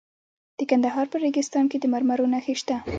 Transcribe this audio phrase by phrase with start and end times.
[0.57, 2.75] د کندهار په ریګستان کې د مرمرو نښې شته.